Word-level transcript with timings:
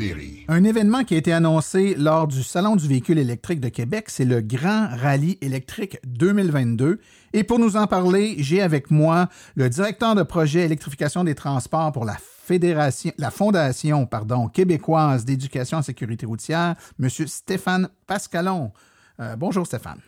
Série. 0.00 0.44
Un 0.48 0.64
événement 0.64 1.04
qui 1.04 1.14
a 1.14 1.18
été 1.18 1.32
annoncé 1.32 1.94
lors 1.94 2.26
du 2.26 2.42
Salon 2.42 2.76
du 2.76 2.88
véhicule 2.88 3.18
électrique 3.18 3.60
de 3.60 3.68
Québec, 3.68 4.06
c'est 4.08 4.24
le 4.24 4.40
Grand 4.40 4.88
Rallye 4.96 5.36
électrique 5.42 5.98
2022. 6.06 7.00
Et 7.32 7.44
pour 7.44 7.58
nous 7.58 7.76
en 7.76 7.86
parler, 7.86 8.36
j'ai 8.38 8.62
avec 8.62 8.90
moi 8.90 9.28
le 9.56 9.68
directeur 9.68 10.14
de 10.14 10.22
projet 10.22 10.60
électrification 10.60 11.22
des 11.24 11.34
transports 11.34 11.92
pour 11.92 12.04
la 12.04 12.16
Fédération, 12.18 13.12
la 13.18 13.30
Fondation 13.30 14.06
pardon, 14.06 14.48
québécoise 14.48 15.24
d'éducation 15.24 15.78
en 15.78 15.82
sécurité 15.82 16.26
routière, 16.26 16.74
M. 17.00 17.08
Stéphane 17.08 17.88
Pascalon. 18.06 18.72
Euh, 19.20 19.36
bonjour 19.36 19.66
Stéphane. 19.66 20.00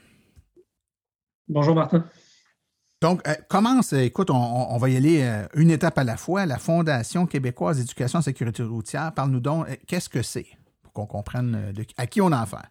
Bonjour 1.48 1.74
Martin. 1.74 2.04
Donc, 3.02 3.20
euh, 3.26 3.32
commence, 3.48 3.92
euh, 3.94 4.04
écoute, 4.04 4.30
on, 4.30 4.78
va 4.78 4.88
y 4.88 4.96
aller 4.96 5.22
euh, 5.22 5.44
une 5.56 5.72
étape 5.72 5.98
à 5.98 6.04
la 6.04 6.16
fois. 6.16 6.46
La 6.46 6.58
Fondation 6.58 7.26
québécoise 7.26 7.78
d'éducation 7.78 8.20
en 8.20 8.22
sécurité 8.22 8.62
routière, 8.62 9.12
parle-nous 9.12 9.40
donc, 9.40 9.68
euh, 9.68 9.74
qu'est-ce 9.88 10.08
que 10.08 10.22
c'est 10.22 10.46
pour 10.84 10.92
qu'on 10.92 11.06
comprenne 11.06 11.74
à 11.96 12.06
qui 12.06 12.20
on 12.20 12.30
a 12.30 12.38
affaire? 12.38 12.68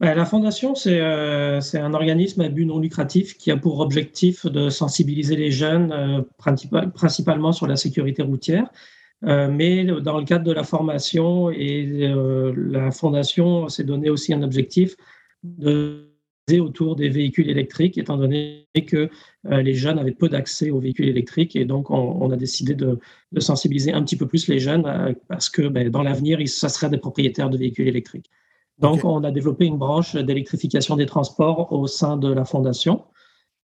Ben, 0.00 0.14
la 0.14 0.24
Fondation, 0.24 0.74
c'est 0.74 0.98
un 1.00 1.94
organisme 1.94 2.40
à 2.40 2.48
but 2.48 2.66
non 2.66 2.80
lucratif 2.80 3.38
qui 3.38 3.52
a 3.52 3.56
pour 3.56 3.78
objectif 3.78 4.44
de 4.44 4.70
sensibiliser 4.70 5.36
les 5.36 5.52
jeunes 5.52 6.24
principal, 6.36 6.90
principalement 6.90 7.52
sur 7.52 7.68
la 7.68 7.76
sécurité 7.76 8.22
routière. 8.22 8.68
Mais 9.22 9.84
dans 9.84 10.18
le 10.18 10.24
cadre 10.24 10.44
de 10.44 10.52
la 10.52 10.64
formation 10.64 11.48
et 11.50 12.12
la 12.56 12.90
Fondation 12.90 13.68
s'est 13.68 13.84
donné 13.84 14.10
aussi 14.10 14.34
un 14.34 14.42
objectif 14.42 14.96
de 15.44 16.13
autour 16.52 16.96
des 16.96 17.08
véhicules 17.08 17.48
électriques, 17.48 17.96
étant 17.96 18.16
donné 18.16 18.68
que 18.86 19.08
euh, 19.46 19.62
les 19.62 19.74
jeunes 19.74 19.98
avaient 19.98 20.12
peu 20.12 20.28
d'accès 20.28 20.70
aux 20.70 20.78
véhicules 20.78 21.08
électriques. 21.08 21.56
Et 21.56 21.64
donc, 21.64 21.90
on, 21.90 22.18
on 22.20 22.30
a 22.30 22.36
décidé 22.36 22.74
de, 22.74 22.98
de, 23.32 23.40
sensibiliser 23.40 23.92
un 23.92 24.02
petit 24.02 24.16
peu 24.16 24.26
plus 24.26 24.46
les 24.48 24.58
jeunes 24.58 24.84
euh, 24.86 25.14
parce 25.28 25.48
que 25.48 25.68
ben, 25.68 25.88
dans 25.88 26.02
l'avenir, 26.02 26.38
ça 26.46 26.68
seraient 26.68 26.90
des 26.90 26.98
propriétaires 26.98 27.50
de 27.50 27.56
véhicules 27.56 27.88
électriques. 27.88 28.30
Donc, 28.78 28.96
okay. 28.96 29.06
on 29.06 29.24
a 29.24 29.30
développé 29.30 29.64
une 29.64 29.78
branche 29.78 30.16
d'électrification 30.16 30.96
des 30.96 31.06
transports 31.06 31.72
au 31.72 31.86
sein 31.86 32.16
de 32.16 32.30
la 32.30 32.44
Fondation, 32.44 33.04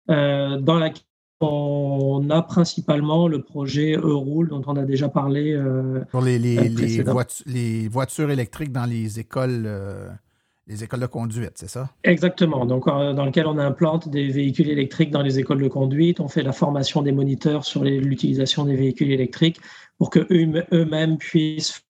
euh, 0.09 0.57
dans 0.59 0.79
laquelle 0.79 1.03
on 1.41 2.29
a 2.29 2.41
principalement 2.41 3.27
le 3.27 3.41
projet 3.41 3.93
Euroule 3.93 4.49
dont 4.49 4.61
on 4.67 4.75
a 4.75 4.83
déjà 4.83 5.07
parlé. 5.07 5.57
Pour 6.11 6.21
les, 6.21 6.37
les, 6.37 6.67
les, 6.67 7.01
voitures, 7.01 7.45
les, 7.47 7.87
voitures 7.87 8.29
électriques 8.29 8.73
dans 8.73 8.85
les 8.85 9.19
écoles 9.21 9.65
les 10.69 10.83
écoles 10.83 10.99
de 10.99 11.07
conduite, 11.07 11.53
c'est 11.55 11.67
ça? 11.67 11.89
Exactement. 12.03 12.65
Donc, 12.65 12.87
euh, 12.87 13.13
dans 13.13 13.25
lequel 13.25 13.47
on 13.47 13.57
implante 13.57 14.07
des 14.07 14.27
véhicules 14.29 14.69
électriques 14.69 15.09
dans 15.09 15.23
les 15.23 15.39
écoles 15.39 15.61
de 15.61 15.67
conduite. 15.67 16.19
On 16.19 16.27
fait 16.27 16.43
la 16.43 16.53
formation 16.53 17.01
des 17.01 17.11
moniteurs 17.11 17.65
sur 17.65 17.83
l'utilisation 17.83 18.65
des 18.65 18.75
véhicules 18.75 19.11
électriques 19.11 19.59
pour 19.97 20.11
que 20.11 20.27
eux-mêmes 20.31 21.17
puissent 21.17 21.81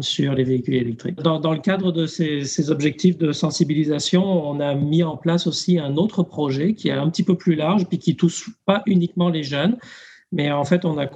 sur 0.00 0.34
les 0.34 0.44
véhicules 0.44 0.74
électriques. 0.74 1.16
Dans, 1.22 1.40
dans 1.40 1.52
le 1.52 1.60
cadre 1.60 1.92
de 1.92 2.04
ces, 2.04 2.44
ces, 2.44 2.70
objectifs 2.70 3.16
de 3.16 3.32
sensibilisation, 3.32 4.22
on 4.24 4.60
a 4.60 4.74
mis 4.74 5.02
en 5.02 5.16
place 5.16 5.46
aussi 5.46 5.78
un 5.78 5.96
autre 5.96 6.22
projet 6.22 6.74
qui 6.74 6.88
est 6.88 6.92
un 6.92 7.08
petit 7.08 7.22
peu 7.22 7.36
plus 7.36 7.54
large 7.54 7.86
puis 7.86 7.98
qui 7.98 8.16
touche 8.16 8.50
pas 8.66 8.82
uniquement 8.86 9.30
les 9.30 9.42
jeunes, 9.42 9.78
mais 10.32 10.50
en 10.50 10.64
fait, 10.64 10.84
on 10.84 10.98
a 10.98 11.06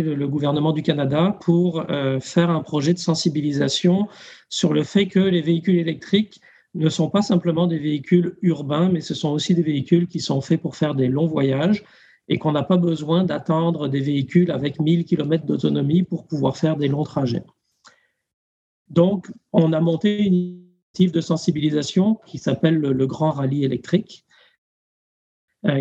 le, 0.00 0.28
gouvernement 0.28 0.72
du 0.72 0.82
Canada 0.82 1.36
pour 1.40 1.90
euh, 1.90 2.18
faire 2.20 2.50
un 2.50 2.62
projet 2.62 2.94
de 2.94 2.98
sensibilisation 2.98 4.08
sur 4.48 4.72
le 4.72 4.84
fait 4.84 5.06
que 5.06 5.18
les 5.18 5.42
véhicules 5.42 5.78
électriques 5.78 6.40
ne 6.74 6.88
sont 6.88 7.10
pas 7.10 7.20
simplement 7.20 7.66
des 7.66 7.78
véhicules 7.78 8.36
urbains, 8.40 8.88
mais 8.88 9.00
ce 9.00 9.14
sont 9.14 9.30
aussi 9.30 9.54
des 9.54 9.62
véhicules 9.62 10.06
qui 10.06 10.20
sont 10.20 10.40
faits 10.40 10.60
pour 10.60 10.76
faire 10.76 10.94
des 10.94 11.08
longs 11.08 11.26
voyages 11.26 11.84
et 12.28 12.38
qu'on 12.38 12.52
n'a 12.52 12.62
pas 12.62 12.78
besoin 12.78 13.24
d'attendre 13.24 13.88
des 13.88 14.00
véhicules 14.00 14.50
avec 14.50 14.80
1000 14.80 15.04
km 15.04 15.44
d'autonomie 15.44 16.02
pour 16.02 16.26
pouvoir 16.26 16.56
faire 16.56 16.76
des 16.76 16.88
longs 16.88 17.04
trajets. 17.04 17.44
Donc, 18.88 19.30
on 19.52 19.72
a 19.72 19.80
monté 19.80 20.22
une 20.22 20.34
initiative 20.34 21.12
de 21.12 21.20
sensibilisation 21.20 22.18
qui 22.26 22.38
s'appelle 22.38 22.76
le, 22.76 23.06
Grand 23.06 23.32
Rallye 23.32 23.64
électrique, 23.64 24.24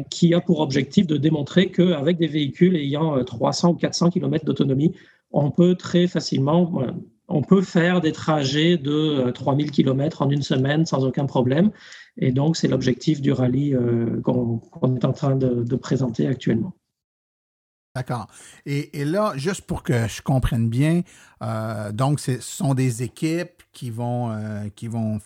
qui 0.10 0.34
a 0.36 0.42
pour 0.42 0.60
objectif 0.60 1.08
de 1.08 1.18
démontrer 1.18 1.72
qu'avec 1.72 2.18
des 2.18 2.28
véhicules 2.28 2.76
ayant 2.76 3.24
300 3.24 3.70
ou 3.72 3.74
400 3.74 4.12
km 4.12 4.46
d'autonomie, 4.46 4.94
on 5.32 5.50
peut 5.50 5.74
très 5.74 6.06
facilement, 6.06 6.84
on 7.28 7.42
peut 7.42 7.62
faire 7.62 8.02
des 8.02 8.12
trajets 8.12 8.78
de 8.78 9.32
3000 9.32 9.72
km 9.72 10.22
en 10.22 10.30
une 10.30 10.44
semaine 10.44 10.86
sans 10.86 11.06
aucun 11.06 11.26
problème. 11.26 11.72
Et 12.18 12.32
donc, 12.32 12.58
c'est 12.58 12.68
l'objectif 12.68 13.22
du 13.22 13.32
rallye 13.32 13.74
euh, 13.74 14.22
qu'on 14.22 14.60
qu 14.60 14.96
est 14.96 15.06
en 15.06 15.14
train 15.14 15.36
de, 15.36 15.76
présenter 15.76 16.28
actuellement. 16.28 16.74
D'accord. 17.96 18.28
Et, 18.66 19.06
là, 19.06 19.34
juste 19.36 19.62
pour 19.62 19.84
que 19.84 20.08
je 20.08 20.22
comprenne 20.22 20.70
bien, 20.70 21.02
euh, 21.44 21.92
donc 21.92 22.20
ce 22.20 22.40
sont 22.40 22.74
des 22.74 23.04
équipes 23.04 23.64
qui 23.74 23.90
vont, 23.90 24.32
euh, 24.32 24.68
qui 24.76 24.88
vont 24.88 25.20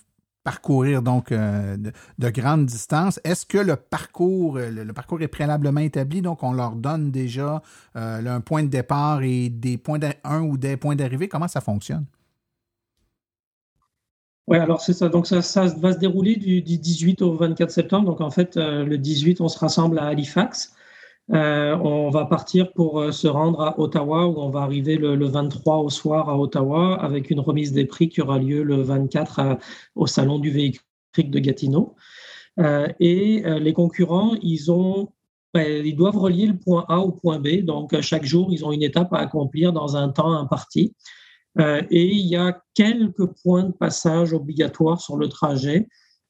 parcourir 0.45 1.01
donc 1.01 1.31
euh, 1.31 1.75
de, 1.75 1.91
de, 2.19 2.29
grandes 2.29 2.67
distances. 2.67 3.19
Est-ce 3.23 3.45
que 3.45 3.57
le 3.57 3.75
parcours, 3.75 4.59
le, 4.59 4.83
le, 4.83 4.93
parcours 4.93 5.21
est 5.21 5.27
préalablement 5.27 5.81
établi, 5.81 6.21
donc 6.21 6.43
on 6.43 6.53
leur 6.53 6.75
donne 6.75 7.11
déjà 7.11 7.61
euh, 7.95 8.25
un 8.25 8.39
point 8.41 8.63
de 8.63 8.69
départ 8.69 9.23
et 9.23 9.49
des 9.49 9.77
points 9.77 9.99
un 10.23 10.41
ou 10.41 10.57
des 10.57 10.77
points 10.77 10.95
d'arrivée? 10.95 11.27
Comment 11.27 11.47
ça 11.47 11.61
fonctionne? 11.61 12.05
Oui, 14.47 14.59
alors 14.59 14.81
c'est 14.81 14.93
ça. 14.93 15.09
Donc 15.09 15.25
ça, 15.25 15.39
va 15.39 15.93
se 15.93 15.97
dérouler 15.97 16.35
du, 16.35 16.61
du, 16.61 16.77
18 16.77 17.23
au 17.23 17.33
24 17.33 17.71
septembre. 17.71 18.05
Donc 18.05 18.21
en 18.21 18.29
fait, 18.29 18.55
euh, 18.55 18.85
le 18.85 18.99
18, 18.99 19.41
on 19.41 19.47
se 19.47 19.57
rassemble 19.57 19.97
à 19.97 20.05
Halifax. 20.05 20.75
Euh, 21.33 21.75
on 21.77 22.11
va 22.11 22.25
partir 22.25 22.71
pour 22.73 22.99
euh, 22.99 23.11
se 23.11 23.27
rendre 23.27 23.59
à 23.61 23.79
Ottawa, 23.79 24.27
où 24.27 24.39
on 24.39 24.49
va 24.49 24.61
arriver 24.61 24.95
le, 24.95 25.15
le, 25.15 25.25
23 25.25 25.77
au 25.77 25.89
soir 25.89 26.29
à 26.29 26.37
Ottawa, 26.37 27.01
avec 27.01 27.31
une 27.31 27.39
remise 27.39 27.71
des 27.71 27.85
prix 27.85 28.09
qui 28.09 28.21
aura 28.21 28.37
lieu 28.37 28.61
le 28.61 28.81
24 28.81 29.39
à, 29.39 29.57
au 29.95 30.05
Salon 30.05 30.37
du 30.37 30.51
véhicule 30.51 30.83
de 31.17 31.39
Gatineau. 31.39 31.95
Euh, 32.59 32.87
et 32.99 33.43
les 33.59 33.73
concurrents, 33.73 34.35
ben, 35.53 35.85
ils 35.85 35.95
doivent 35.95 36.17
relier 36.17 36.45
le 36.45 36.57
point 36.57 36.85
A 36.89 36.99
au 36.99 37.11
point 37.11 37.39
B. 37.39 37.63
Donc, 37.63 37.99
chaque 38.01 38.25
jour, 38.25 38.49
ils 38.51 38.63
ont 38.63 38.71
une 38.71 38.83
étape 38.83 39.11
à 39.13 39.17
accomplir 39.17 39.73
dans 39.73 39.97
un 39.97 40.09
temps 40.09 40.31
imparti. 40.31 40.93
Et 41.57 42.05
il 42.05 42.27
y 42.27 42.35
a 42.35 42.61
quelques 42.73 43.25
points 43.41 43.63
de 43.63 43.71
passage 43.71 44.33
obligatoires 44.33 44.99
sur 44.99 45.15
le 45.15 45.29
trajet. 45.29 45.87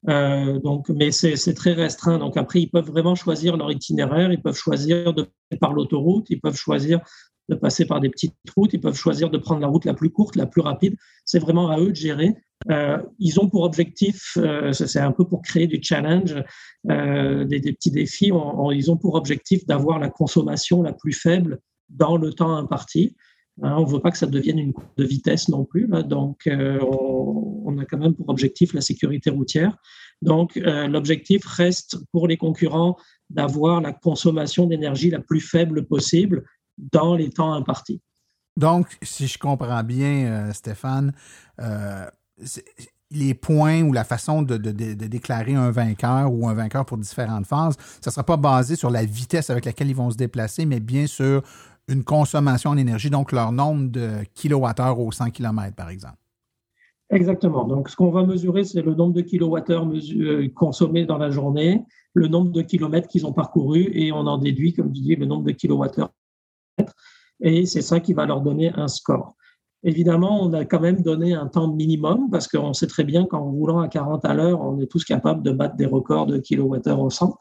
Euh, 0.10 0.60
donc, 0.60 0.90
mais 0.90 1.12
c'est 1.12 1.54
très 1.54 1.74
restreint. 1.74 2.18
Donc 2.18 2.38
après, 2.38 2.62
ils 2.62 2.70
peuvent 2.70 2.90
vraiment 2.90 3.16
choisir 3.16 3.58
leur 3.58 3.72
itinéraire. 3.72 4.32
Ils 4.32 4.42
peuvent 4.42 4.58
choisir 4.58 5.14
de 5.14 5.24
passer 5.24 5.60
par 5.60 5.74
l'autoroute. 5.74 6.28
Ils 6.30 6.40
peuvent 6.40 6.58
choisir 6.58 7.00
de 7.50 7.56
passer 7.56 7.86
par 7.86 8.00
des 8.00 8.10
petites 8.10 8.36
routes. 8.56 8.74
Ils 8.74 8.82
peuvent 8.82 8.98
choisir 8.98 9.30
de 9.30 9.38
prendre 9.38 9.62
la 9.62 9.68
route 9.68 9.86
la 9.86 9.94
plus 9.94 10.10
courte, 10.10 10.36
la 10.36 10.46
plus 10.46 10.62
rapide. 10.62 10.96
C'est 11.26 11.40
vraiment 11.40 11.70
à 11.70 11.80
eux 11.80 11.90
de 11.90 11.96
gérer. 11.96 12.36
Euh, 12.72 12.98
ils 13.20 13.40
ont 13.40 13.50
pour 13.50 13.64
objectif, 13.64 14.38
euh, 14.38 14.72
c'est 14.72 15.00
un 15.00 15.12
peu 15.12 15.26
pour 15.26 15.42
créer 15.42 15.68
du 15.68 15.80
challenge, 15.82 16.36
des, 16.86 17.74
petits 17.74 17.92
défis. 17.92 18.32
Ils 18.74 18.92
ont 18.92 18.98
pour 18.98 19.16
objectif 19.16 19.66
d'avoir 19.66 20.00
la 20.00 20.10
consommation 20.10 20.82
la 20.82 20.94
plus 20.94 21.14
faible 21.14 21.60
dans 21.90 22.18
le 22.18 22.34
temps 22.34 22.56
imparti. 22.56 23.16
Hein, 23.62 23.76
on 23.78 23.86
ne 23.86 23.90
veut 23.90 24.02
pas 24.02 24.12
que 24.12 24.18
ça 24.18 24.28
devienne 24.28 24.60
une 24.60 24.74
course 24.74 24.96
de 24.98 25.06
vitesse 25.06 25.48
non 25.48 25.64
plus. 25.64 25.88
Donc, 26.06 26.46
euh, 26.48 26.80
on, 26.82 27.78
a 27.78 27.86
quand 27.86 27.98
même 27.98 28.14
pour 28.14 28.28
objectif 28.30 28.74
la 28.74 28.82
sécurité 28.82 29.30
routière. 29.30 29.78
Donc, 30.22 30.58
euh, 30.58 30.88
l'objectif 30.88 31.46
reste 31.46 31.98
pour 32.12 32.28
les 32.28 32.38
concurrents 32.38 32.98
d'avoir 33.30 33.82
la 33.82 33.94
consommation 33.94 34.66
d'énergie 34.66 35.10
la 35.10 35.20
plus 35.20 35.40
faible 35.40 35.86
possible 35.86 36.44
dans 36.78 37.16
les 37.16 37.30
temps 37.30 37.54
impartis. 37.54 38.02
Donc, 38.58 38.98
si 39.02 39.28
je 39.28 39.38
comprends 39.38 39.84
bien, 39.84 40.28
euh, 40.28 40.54
Stéphane, 40.54 41.14
les 43.12 43.34
points 43.34 43.82
ou 43.84 43.94
la 43.94 44.04
façon 44.04 44.42
de, 44.42 44.58
de, 44.58 44.72
déclarer 44.72 45.54
un 45.54 45.72
vainqueur 45.72 46.34
ou 46.34 46.50
un 46.50 46.54
vainqueur 46.54 46.86
pour 46.86 46.98
différentes 46.98 47.46
phases, 47.46 47.78
ça 48.02 48.10
ne 48.10 48.12
sera 48.12 48.26
pas 48.26 48.36
basé 48.36 48.76
sur 48.76 48.90
la 48.90 49.06
vitesse 49.06 49.50
avec 49.50 49.64
laquelle 49.64 49.90
ils 49.90 49.96
vont 49.96 50.12
se 50.12 50.18
déplacer, 50.18 50.66
mais 50.66 50.80
bien 50.80 51.08
sur 51.08 51.44
une 51.88 52.04
consommation 52.04 52.76
d'énergie, 52.76 53.10
donc 53.10 53.32
leur 53.32 53.52
nombre 53.52 53.90
de 53.90 54.24
kilowattheures 54.34 55.00
au 55.00 55.12
100 55.12 55.32
km, 55.32 55.76
par 55.76 55.90
exemple. 55.90 56.18
Exactement. 57.12 57.66
Donc, 57.66 57.90
ce 57.90 57.96
qu'on 57.96 58.10
va 58.10 58.26
mesurer, 58.26 58.64
c'est 58.64 58.82
le 58.82 58.96
nombre 58.96 59.14
de 59.14 59.22
kilowattheures 59.22 59.88
euh, 59.88 60.48
consommés 60.56 61.06
dans 61.06 61.18
la 61.18 61.30
journée, 61.30 61.84
le 62.14 62.28
nombre 62.28 62.52
de 62.52 62.62
kilomètres 62.62 63.08
qu'ils 63.08 63.28
ont 63.28 63.34
parcourus, 63.34 63.92
et 63.94 64.12
on 64.12 64.26
en 64.26 64.40
déduit, 64.40 64.74
comme 64.74 64.92
tu 64.92 65.02
dis, 65.02 65.16
le 65.16 65.26
nombre 65.26 65.44
de 65.44 65.52
kilowattheures. 65.52 66.10
Et 67.42 67.66
c'est 67.66 67.82
ça 67.82 68.00
qui 68.00 68.14
va 68.14 68.26
leur 68.26 68.42
donner 68.42 68.72
un 68.74 68.88
score. 68.88 69.36
Évidemment, 69.84 70.42
on 70.42 70.52
a 70.54 70.66
quand 70.66 70.80
même 70.80 71.02
donné 71.02 71.36
un 71.36 71.46
temps 71.46 71.72
minimum 71.72 72.30
parce 72.32 72.48
qu'on 72.48 72.74
sait 72.74 72.88
très 72.88 73.04
bien 73.04 73.28
qu'en 73.28 73.44
roulant 73.44 73.80
à 73.82 73.88
40 73.88 74.26
à 74.26 74.34
l'heure, 74.34 74.62
on 74.62 74.80
est 74.80 74.88
tous 74.88 75.04
capables 75.04 75.44
de 75.44 75.52
battre 75.52 75.76
des 75.76 75.86
records 75.86 76.26
de 76.26 76.40
kilowattheures 76.40 77.00
au 77.00 77.12
100. 77.12 77.38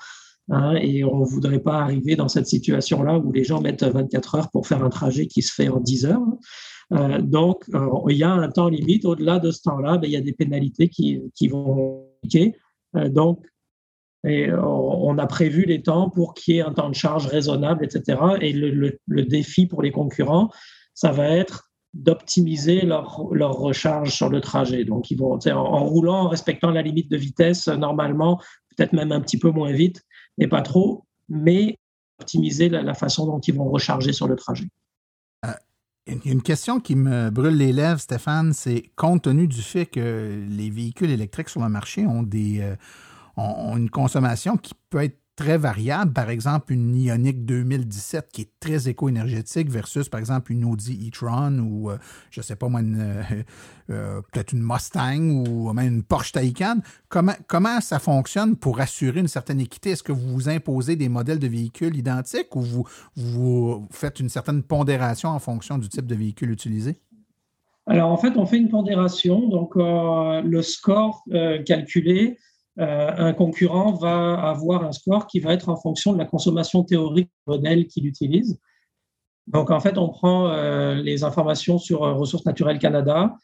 Hein, 0.50 0.74
et 0.76 1.04
on 1.04 1.20
ne 1.20 1.24
voudrait 1.24 1.60
pas 1.60 1.80
arriver 1.80 2.16
dans 2.16 2.28
cette 2.28 2.46
situation-là 2.46 3.18
où 3.18 3.32
les 3.32 3.44
gens 3.44 3.60
mettent 3.60 3.82
24 3.82 4.34
heures 4.34 4.50
pour 4.50 4.66
faire 4.66 4.84
un 4.84 4.90
trajet 4.90 5.26
qui 5.26 5.40
se 5.42 5.54
fait 5.54 5.68
en 5.68 5.80
10 5.80 6.06
heures. 6.06 6.20
Euh, 6.92 7.18
donc, 7.20 7.64
euh, 7.74 7.88
il 8.10 8.18
y 8.18 8.24
a 8.24 8.30
un 8.30 8.48
temps 8.50 8.68
limite. 8.68 9.06
Au-delà 9.06 9.38
de 9.38 9.50
ce 9.50 9.62
temps-là, 9.62 9.96
ben, 9.96 10.06
il 10.06 10.12
y 10.12 10.16
a 10.16 10.20
des 10.20 10.34
pénalités 10.34 10.88
qui, 10.88 11.48
vont 11.48 12.06
euh, 12.96 13.08
donc, 13.08 13.44
on 14.26 15.18
a 15.18 15.26
prévu 15.26 15.64
les 15.64 15.82
temps 15.82 16.08
pour 16.08 16.34
qu'il 16.34 16.54
y 16.54 16.58
ait 16.58 16.62
un 16.62 16.72
temps 16.72 16.88
de 16.88 16.94
charge 16.94 17.26
raisonnable, 17.26 17.84
etc. 17.84 18.18
Et 18.40 18.52
le, 18.52 18.98
le, 19.06 19.22
défi 19.22 19.66
pour 19.66 19.82
les 19.82 19.92
concurrents, 19.92 20.50
ça 20.94 21.10
va 21.10 21.28
être 21.28 21.70
d'optimiser 21.92 22.82
leur, 22.82 23.28
leur, 23.32 23.52
recharge 23.52 24.10
sur 24.10 24.30
le 24.30 24.40
trajet. 24.40 24.84
Donc, 24.84 25.10
ils 25.10 25.18
vont, 25.18 25.38
en, 25.38 25.56
en, 25.56 25.84
roulant, 25.84 26.22
en 26.22 26.28
respectant 26.28 26.70
la 26.70 26.82
limite 26.82 27.10
de 27.10 27.16
vitesse, 27.16 27.68
normalement, 27.68 28.40
peut-être 28.76 28.94
même 28.94 29.12
un 29.12 29.20
petit 29.20 29.38
peu 29.38 29.50
moins 29.50 29.72
vite, 29.72 30.02
mais 30.38 30.48
pas 30.48 30.62
trop, 30.62 31.04
mais 31.28 31.76
optimiser 32.20 32.68
la, 32.68 32.94
façon 32.94 33.26
dont 33.26 33.40
ils 33.40 33.54
vont 33.54 33.68
recharger 33.68 34.12
sur 34.12 34.28
le 34.28 34.36
trajet. 34.36 34.68
Euh, 35.44 35.52
une 36.24 36.42
question 36.42 36.80
qui 36.80 36.94
me 36.94 37.30
brûle 37.30 37.56
les 37.56 37.72
lèvres, 37.72 38.00
Stéphane, 38.00 38.52
c'est 38.52 38.90
compte 38.96 39.22
tenu 39.22 39.48
du 39.48 39.62
fait 39.62 39.86
que 39.86 40.44
les 40.48 40.70
véhicules 40.70 41.10
électriques 41.10 41.48
sur 41.48 41.60
le 41.60 41.68
marché 41.68 42.06
ont, 42.06 42.22
des, 42.22 42.60
euh, 42.60 42.76
ont 43.36 43.76
une 43.76 43.90
consommation 43.90 44.56
qui 44.56 44.74
peut 44.90 45.02
être 45.02 45.18
très 45.36 45.58
variable. 45.58 46.12
Par 46.12 46.30
exemple, 46.30 46.72
une 46.72 46.94
Ioniq 46.94 47.44
2017 47.44 48.28
qui 48.32 48.42
est 48.42 48.50
très 48.60 48.88
éco-énergétique 48.88 49.68
versus, 49.68 50.08
par 50.08 50.20
exemple, 50.20 50.52
une 50.52 50.64
Audi 50.64 51.08
e-tron 51.08 51.58
ou, 51.58 51.90
euh, 51.90 51.98
je 52.30 52.40
ne 52.40 52.44
sais 52.44 52.56
pas 52.56 52.68
moi, 52.68 52.80
euh, 52.80 53.22
euh, 53.90 54.22
peut-être 54.32 54.52
une 54.52 54.62
Mustang 54.62 55.44
ou 55.46 55.72
même 55.72 55.94
une 55.94 56.02
Porsche 56.02 56.32
Taycan. 56.32 56.76
Comment, 57.08 57.34
comment 57.46 57.80
ça 57.80 57.98
fonctionne 57.98 58.56
pour 58.56 58.80
assurer 58.80 59.20
une 59.20 59.28
certaine 59.28 59.60
équité? 59.60 59.90
Est-ce 59.90 60.02
que 60.02 60.12
vous 60.12 60.28
vous 60.28 60.48
imposez 60.48 60.96
des 60.96 61.08
modèles 61.08 61.40
de 61.40 61.48
véhicules 61.48 61.96
identiques 61.96 62.54
ou 62.54 62.60
vous, 62.60 62.84
vous 63.16 63.86
faites 63.90 64.20
une 64.20 64.28
certaine 64.28 64.62
pondération 64.62 65.30
en 65.30 65.38
fonction 65.38 65.78
du 65.78 65.88
type 65.88 66.06
de 66.06 66.14
véhicule 66.14 66.50
utilisé? 66.50 67.00
Alors, 67.86 68.10
en 68.10 68.16
fait, 68.16 68.36
on 68.36 68.46
fait 68.46 68.56
une 68.56 68.70
pondération. 68.70 69.46
Donc, 69.48 69.74
le 69.76 70.62
score 70.62 71.22
calculé, 71.66 72.38
un 72.76 73.32
concurrent 73.32 73.92
va 73.92 74.34
avoir 74.34 74.84
un 74.84 74.92
score 74.92 75.26
qui 75.26 75.40
va 75.40 75.52
être 75.52 75.68
en 75.68 75.76
fonction 75.76 76.12
de 76.12 76.18
la 76.18 76.24
consommation 76.24 76.82
théorique 76.82 77.28
du 77.28 77.52
modèle 77.52 77.86
qu'il 77.86 78.06
utilise. 78.06 78.58
Donc, 79.46 79.70
en 79.70 79.80
fait, 79.80 79.98
on 79.98 80.08
prend 80.08 80.48
euh, 80.48 80.94
les 80.94 81.22
informations 81.22 81.78
sur 81.78 82.04
euh, 82.04 82.14
Ressources 82.14 82.46
naturelles 82.46 82.78
Canada. 82.78 83.36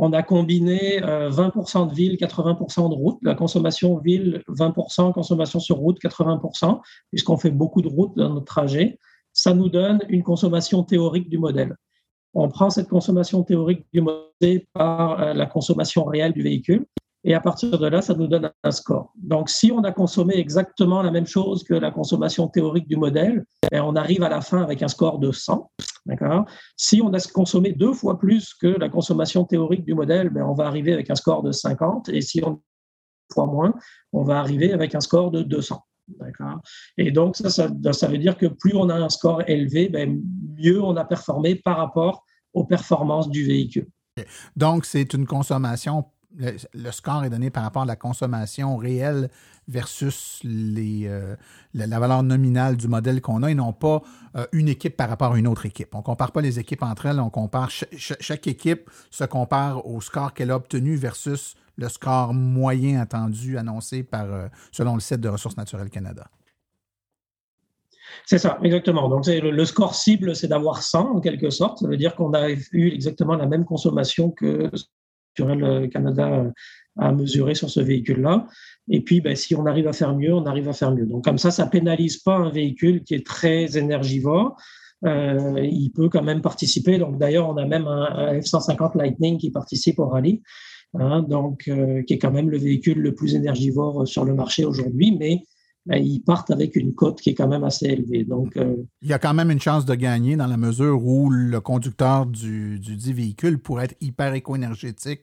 On 0.00 0.12
a 0.12 0.22
combiné 0.22 1.00
20% 1.00 1.88
de 1.88 1.94
ville, 1.94 2.16
80% 2.16 2.88
de 2.88 2.94
route. 2.94 3.18
La 3.22 3.34
consommation 3.34 3.98
ville, 3.98 4.44
20%, 4.48 5.12
consommation 5.12 5.58
sur 5.58 5.76
route, 5.78 5.98
80%, 6.00 6.80
puisqu'on 7.10 7.36
fait 7.36 7.50
beaucoup 7.50 7.82
de 7.82 7.88
routes 7.88 8.16
dans 8.16 8.28
notre 8.28 8.44
trajet. 8.44 8.96
Ça 9.32 9.54
nous 9.54 9.68
donne 9.68 10.00
une 10.08 10.22
consommation 10.22 10.84
théorique 10.84 11.28
du 11.28 11.38
modèle. 11.38 11.74
On 12.32 12.48
prend 12.48 12.70
cette 12.70 12.86
consommation 12.86 13.42
théorique 13.42 13.86
du 13.92 14.00
modèle 14.00 14.62
par 14.72 15.34
la 15.34 15.46
consommation 15.46 16.04
réelle 16.04 16.32
du 16.32 16.42
véhicule 16.42 16.86
et 17.24 17.34
à 17.34 17.40
partir 17.40 17.78
de 17.78 17.86
là, 17.86 18.00
ça 18.00 18.14
nous 18.14 18.28
donne 18.28 18.50
un 18.62 18.70
score. 18.70 19.12
Donc, 19.16 19.50
si 19.50 19.72
on 19.72 19.82
a 19.82 19.92
consommé 19.92 20.36
exactement 20.36 21.02
la 21.02 21.10
même 21.10 21.26
chose 21.26 21.64
que 21.64 21.74
la 21.74 21.90
consommation 21.90 22.46
théorique 22.48 22.86
du 22.86 22.96
modèle, 22.96 23.44
ben, 23.70 23.82
on 23.82 23.96
arrive 23.96 24.22
à 24.22 24.28
la 24.28 24.40
fin 24.40 24.62
avec 24.62 24.82
un 24.82 24.88
score 24.88 25.18
de 25.18 25.32
100. 25.32 25.70
D'accord? 26.06 26.44
Si 26.76 27.02
on 27.02 27.12
a 27.12 27.18
consommé 27.32 27.72
deux 27.72 27.92
fois 27.92 28.18
plus 28.18 28.54
que 28.54 28.68
la 28.68 28.88
consommation 28.88 29.44
théorique 29.44 29.84
du 29.84 29.94
modèle, 29.94 30.30
ben, 30.30 30.44
on 30.44 30.54
va 30.54 30.66
arriver 30.66 30.92
avec 30.92 31.10
un 31.10 31.16
score 31.16 31.42
de 31.42 31.50
50. 31.50 32.08
Et 32.10 32.20
si 32.20 32.42
on 32.44 32.52
a 32.52 32.58
fois 33.34 33.46
moins, 33.46 33.74
on 34.12 34.22
va 34.22 34.38
arriver 34.38 34.72
avec 34.72 34.94
un 34.94 35.00
score 35.00 35.30
de 35.30 35.42
200. 35.42 35.84
D'accord? 36.20 36.60
Et 36.96 37.10
donc, 37.10 37.36
ça, 37.36 37.50
ça, 37.50 38.06
veut 38.06 38.18
dire 38.18 38.38
que 38.38 38.46
plus 38.46 38.74
on 38.74 38.88
a 38.88 38.94
un 38.94 39.08
score 39.08 39.42
élevé, 39.48 39.88
ben, 39.88 40.22
mieux 40.56 40.82
on 40.82 40.96
a 40.96 41.04
performé 41.04 41.56
par 41.56 41.78
rapport 41.78 42.24
aux 42.54 42.64
performances 42.64 43.28
du 43.28 43.44
véhicule. 43.44 43.88
Donc, 44.56 44.86
c'est 44.86 45.12
une 45.14 45.26
consommation 45.26 46.04
le, 46.36 46.90
score 46.90 47.24
est 47.24 47.30
donné 47.30 47.50
par 47.50 47.62
rapport 47.62 47.82
à 47.82 47.86
la 47.86 47.96
consommation 47.96 48.76
réelle 48.76 49.30
versus 49.66 50.40
les, 50.44 51.06
euh, 51.06 51.36
la, 51.74 51.98
valeur 51.98 52.22
nominale 52.22 52.76
du 52.76 52.88
modèle 52.88 53.20
qu'on 53.20 53.42
a 53.42 53.50
et 53.50 53.54
non 53.54 53.72
pas 53.72 54.02
euh, 54.36 54.46
une 54.52 54.68
équipe 54.68 54.96
par 54.96 55.08
rapport 55.08 55.32
à 55.32 55.38
une 55.38 55.46
autre 55.46 55.66
équipe. 55.66 55.94
On 55.94 55.98
ne 55.98 56.02
compare 56.02 56.32
pas 56.32 56.40
les 56.40 56.58
équipes 56.58 56.82
entre 56.82 57.06
elles, 57.06 57.20
on 57.20 57.30
compare 57.30 57.70
chaque 57.70 58.46
équipe 58.46 58.90
se 59.10 59.24
compare 59.24 59.86
au 59.86 60.00
score 60.00 60.34
qu'elle 60.34 60.50
a 60.50 60.56
obtenu 60.56 60.96
versus 60.96 61.54
le 61.76 61.88
score 61.88 62.34
moyen 62.34 63.00
attendu 63.00 63.56
annoncé 63.56 64.02
par 64.02 64.24
euh, 64.24 64.48
selon 64.72 64.94
le 64.94 65.00
site 65.00 65.20
de 65.20 65.28
Ressources 65.28 65.56
naturelles 65.56 65.90
Canada. 65.90 66.26
C'est 68.24 68.38
ça, 68.38 68.58
exactement. 68.62 69.08
Donc, 69.08 69.26
le, 69.26 69.50
le, 69.50 69.64
score 69.64 69.94
cible, 69.94 70.34
c'est 70.34 70.48
d'avoir 70.48 70.82
100 70.82 71.16
en 71.16 71.20
quelque 71.20 71.50
sorte. 71.50 71.78
Ça 71.78 71.86
veut 71.86 71.96
dire 71.96 72.14
qu'on 72.14 72.32
a 72.32 72.50
eu 72.50 72.88
exactement 72.88 73.36
la 73.36 73.46
même 73.46 73.64
consommation 73.64 74.30
que 74.30 74.70
le 75.46 75.86
Canada 75.86 76.50
à 76.98 77.12
mesurer 77.12 77.54
sur 77.54 77.70
ce 77.70 77.80
véhicule-là. 77.80 78.46
Et 78.90 79.00
puis, 79.00 79.20
ben, 79.20 79.36
si 79.36 79.54
on 79.54 79.66
arrive 79.66 79.86
à 79.86 79.92
faire 79.92 80.14
mieux, 80.16 80.34
on 80.34 80.46
arrive 80.46 80.68
à 80.68 80.72
faire 80.72 80.92
mieux. 80.92 81.06
Donc, 81.06 81.24
comme 81.24 81.38
ça, 81.38 81.50
ça 81.50 81.66
pénalise 81.66 82.18
pas 82.18 82.36
un 82.36 82.50
véhicule 82.50 83.04
qui 83.04 83.14
est 83.14 83.24
très 83.24 83.76
énergivore. 83.76 84.56
Euh, 85.06 85.60
il 85.62 85.90
peut 85.90 86.08
quand 86.08 86.22
même 86.22 86.40
participer. 86.40 86.98
Donc, 86.98 87.18
d'ailleurs, 87.18 87.48
on 87.48 87.56
a 87.56 87.66
même 87.66 87.86
un, 87.86 88.40
F-150 88.40 88.96
Lightning 88.98 89.38
qui 89.38 89.50
participe 89.50 89.98
au 89.98 90.08
rallye. 90.08 90.42
Hein, 90.94 91.22
donc, 91.22 91.68
euh, 91.68 92.02
qui 92.02 92.14
est 92.14 92.18
quand 92.18 92.32
même 92.32 92.50
le 92.50 92.58
véhicule 92.58 92.98
le 92.98 93.14
plus 93.14 93.34
énergivore 93.34 94.08
sur 94.08 94.24
le 94.24 94.34
marché 94.34 94.64
aujourd'hui, 94.64 95.16
mais 95.18 95.42
ben, 95.88 96.04
ils 96.04 96.20
partent 96.20 96.50
avec 96.50 96.76
une 96.76 96.94
cote 96.94 97.18
qui 97.18 97.30
est 97.30 97.34
quand 97.34 97.48
même 97.48 97.64
assez 97.64 97.86
élevée. 97.86 98.22
Donc, 98.22 98.58
euh, 98.58 98.76
Il 99.00 99.08
y 99.08 99.14
a 99.14 99.18
quand 99.18 99.32
même 99.32 99.50
une 99.50 99.60
chance 99.60 99.86
de 99.86 99.94
gagner 99.94 100.36
dans 100.36 100.46
la 100.46 100.58
mesure 100.58 101.02
où 101.02 101.30
le 101.30 101.60
conducteur 101.62 102.26
du, 102.26 102.78
du 102.78 102.94
dit 102.94 103.14
véhicule 103.14 103.58
pourrait 103.58 103.86
être 103.86 103.96
hyper 104.02 104.34
éco-énergétique 104.34 105.22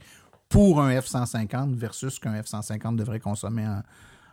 pour 0.50 0.82
un 0.82 0.92
F-150 0.92 1.76
versus 1.76 2.18
qu'un 2.18 2.42
F-150 2.42 2.96
devrait 2.96 3.20
consommer 3.20 3.68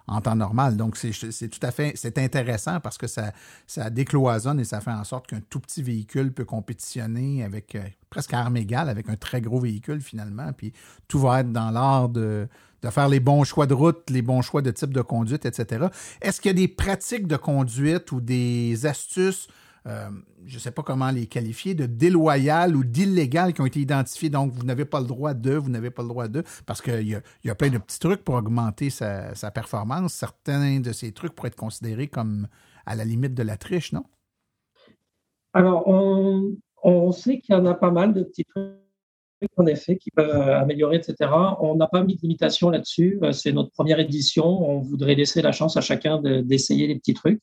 en, 0.07 0.21
temps 0.23 0.35
normal. 0.35 0.79
Donc, 0.79 0.97
c'est 0.97 1.49
tout 1.49 1.67
à 1.67 1.71
fait 1.71 1.93
c'est 1.97 2.17
intéressant 2.17 2.81
parce 2.81 2.97
que 2.97 3.07
ça, 3.07 3.33
ça 3.67 3.91
décloisonne 3.91 4.59
et 4.59 4.65
ça 4.65 4.81
fait 4.81 4.91
en 4.91 5.05
sorte 5.05 5.27
qu'un 5.27 5.41
tout 5.51 5.61
petit 5.61 5.83
véhicule 5.83 6.33
peut 6.33 6.47
compétitionner 6.47 7.45
avec 7.45 7.75
euh, 7.75 7.83
presque 8.09 8.33
à 8.33 8.41
armes 8.41 8.57
égales 8.57 8.89
avec 8.89 9.11
un 9.11 9.17
très 9.17 9.43
gros 9.43 9.61
véhicule 9.61 10.01
finalement. 10.01 10.51
Puis 10.57 10.73
tout 11.09 11.19
va 11.19 11.41
être 11.41 11.53
dans 11.53 11.71
l'art 11.71 12.09
de, 12.09 12.49
de 12.83 12.91
faire 12.91 13.09
les 13.09 13.21
bons 13.21 13.45
choix 13.45 13.67
de 13.67 13.75
route, 13.75 14.11
les 14.11 14.23
bons 14.23 14.43
choix 14.43 14.63
de 14.63 14.71
type 14.71 14.93
de 14.93 15.03
conduite, 15.03 15.47
etc. 15.47 15.87
Est-ce 16.21 16.41
qu'il 16.41 16.51
y 16.51 16.55
a 16.55 16.67
des 16.67 16.69
pratiques 16.69 17.27
de 17.27 17.37
conduite 17.37 18.13
ou 18.13 18.21
des 18.21 18.87
astuces, 18.87 19.49
euh, 19.87 20.09
je 20.45 20.55
ne 20.57 20.61
sais 20.61 20.71
pas 20.73 20.83
comment 20.83 21.11
les 21.11 21.27
qualifier, 21.27 21.75
de 21.75 21.87
déloyales 21.87 22.75
ou 22.75 22.85
d'illégales 22.85 23.53
qui 23.53 23.61
ont 23.61 23.67
été 23.67 23.81
identifiées? 23.81 24.31
Donc, 24.31 24.53
vous 24.53 24.65
n'avez 24.65 24.85
pas 24.85 25.01
le 25.01 25.07
droit 25.07 25.35
de, 25.35 25.55
vous 25.55 25.71
n'avez 25.71 25.91
pas 25.91 26.03
le 26.03 26.09
droit 26.09 26.29
de, 26.29 26.43
parce 26.67 26.83
qu'il 26.83 27.09
y, 27.09 27.51
a, 27.51 27.55
plein 27.55 27.71
de 27.71 27.79
petits 27.79 28.01
trucs 28.01 28.25
pour 28.25 28.35
augmenter 28.35 28.91
sa, 28.91 29.35
sa, 29.35 29.51
performance. 29.51 30.13
Certains 30.13 30.81
de 30.81 30.93
ces 30.93 31.13
trucs 31.13 31.35
pourraient 31.35 31.49
être 31.49 31.57
considérés 31.57 32.09
comme 32.09 32.49
à 32.85 32.97
la 32.97 33.05
limite 33.05 33.35
de 33.35 33.43
la 33.43 33.57
triche, 33.57 33.93
non? 33.93 34.05
Alors, 35.55 35.87
on, 35.87 36.57
on 36.83 37.13
sait 37.13 37.39
qu'il 37.39 37.55
y 37.55 37.59
en 37.59 37.67
a 37.67 37.75
pas 37.75 37.91
mal 37.91 38.15
de 38.15 38.23
petits 38.23 38.45
trucs 38.45 38.82
en 39.57 39.67
effet, 39.67 39.97
qui 39.97 40.11
peuvent 40.11 40.31
euh, 40.31 40.59
améliorer, 40.59 40.97
etc. 40.97 41.31
On 41.61 41.75
n'a 41.77 41.87
pas 41.87 42.03
mis 42.03 42.17
de 42.17 42.21
limitation 42.23 42.71
là-dessus. 42.71 43.19
Euh, 43.23 43.33
c'est 43.33 43.53
notre 43.53 43.71
première 43.71 43.99
édition. 44.01 44.45
On 44.47 44.81
voudrait 44.81 45.15
laisser 45.15 45.43
la 45.43 45.53
chance 45.53 45.77
à 45.77 45.81
chacun 45.81 46.21
d'essayer 46.21 46.87
les 46.87 46.97
petits 46.97 47.15
trucs. 47.15 47.41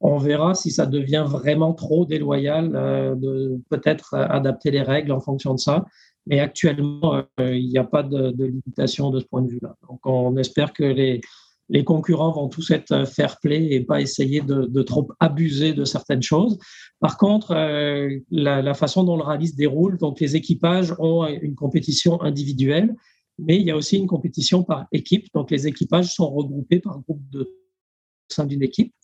On 0.00 0.18
verra 0.18 0.54
si 0.54 0.70
ça 0.70 0.86
devient 0.86 1.24
vraiment 1.28 1.74
trop 1.74 2.04
déloyal, 2.04 2.72
euh, 2.74 3.14
de 3.14 3.60
peut-être 3.70 4.14
adapter 4.14 4.70
les 4.70 4.82
règles 4.82 5.12
en 5.12 5.20
fonction 5.20 5.54
de 5.54 5.60
ça. 5.60 5.84
Mais 6.26 6.38
actuellement, 6.38 7.22
il 7.38 7.68
n'y 7.68 7.78
a 7.78 7.84
pas 7.84 8.04
de, 8.04 8.30
de, 8.30 8.44
limitation 8.44 9.10
de 9.10 9.18
ce 9.18 9.24
point 9.24 9.42
de 9.42 9.50
vue-là. 9.50 9.74
Donc, 9.88 9.98
on 10.04 10.36
espère 10.36 10.72
que 10.72 10.84
les, 10.84 11.20
les 11.68 11.84
concurrents 11.84 12.32
vont 12.32 12.48
tous 12.48 12.70
être 12.70 12.92
euh, 12.92 13.04
fair 13.06 13.38
play 13.40 13.72
et 13.72 13.80
pas 13.80 14.00
essayer 14.00 14.40
de, 14.40 14.82
trop 14.82 15.10
abuser 15.20 15.72
de 15.72 15.84
certaines 15.84 16.22
choses. 16.22 16.58
Par 17.00 17.16
contre, 17.16 17.52
euh, 17.52 18.18
la, 18.30 18.74
façon 18.74 19.04
dont 19.04 19.16
le 19.16 19.22
rallye 19.22 19.48
se 19.48 19.56
déroule, 19.56 19.98
donc 19.98 20.20
les 20.20 20.36
équipages 20.36 20.94
ont 20.98 21.26
une 21.26 21.54
compétition 21.54 22.20
individuelle, 22.22 22.94
mais 23.38 23.56
il 23.56 23.66
y 23.66 23.70
a 23.70 23.76
aussi 23.76 23.96
une 23.96 24.06
compétition 24.06 24.62
par 24.62 24.86
équipe. 24.92 25.26
Donc 25.34 25.50
les 25.50 25.66
équipages 25.66 26.12
sont 26.12 26.30
regroupés 26.30 26.80
par 26.80 27.00
groupe 27.00 27.22
de 27.30 27.42
au 27.42 28.34
sein 28.34 28.46
d'une 28.46 28.62
équipe. 28.62 28.94